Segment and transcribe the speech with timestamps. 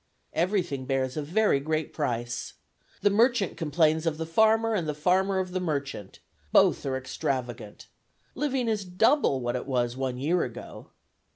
[0.43, 2.53] "Everything bears a very great price.
[3.01, 6.17] The merchant complains of the farmer and the farmer of the merchant,
[6.51, 7.85] both are extravagant.
[8.33, 10.87] Living is double what it was one year ago.